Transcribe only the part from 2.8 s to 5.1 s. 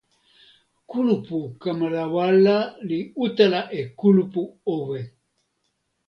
li utala e kulupu owe.